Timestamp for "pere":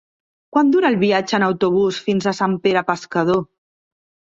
2.65-2.85